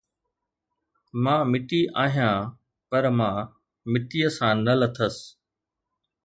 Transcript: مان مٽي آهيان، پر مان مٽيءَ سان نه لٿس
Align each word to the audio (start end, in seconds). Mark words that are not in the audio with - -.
مان 1.23 1.41
مٽي 1.51 1.81
آهيان، 2.03 2.37
پر 2.89 3.03
مان 3.17 3.35
مٽيءَ 3.91 4.27
سان 4.37 4.55
نه 4.65 4.73
لٿس 4.79 5.17